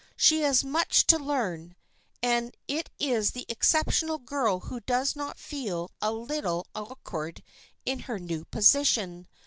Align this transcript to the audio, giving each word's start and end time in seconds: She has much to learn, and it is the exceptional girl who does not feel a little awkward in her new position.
She 0.17 0.41
has 0.41 0.63
much 0.63 1.05
to 1.05 1.19
learn, 1.19 1.75
and 2.23 2.57
it 2.67 2.89
is 2.97 3.33
the 3.33 3.45
exceptional 3.47 4.17
girl 4.17 4.61
who 4.61 4.79
does 4.79 5.15
not 5.15 5.37
feel 5.37 5.91
a 6.01 6.11
little 6.11 6.65
awkward 6.73 7.43
in 7.85 7.99
her 7.99 8.17
new 8.17 8.45
position. 8.45 9.27